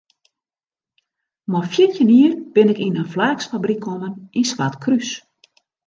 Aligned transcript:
Mei 1.55 1.61
fjirtjin 1.71 2.11
jier 2.15 2.33
bin 2.55 2.71
ik 2.73 2.79
yn 2.87 2.99
in 3.01 3.11
flaaksfabryk 3.13 3.81
kommen 3.85 4.13
yn 4.39 4.49
Swartkrús. 4.51 5.09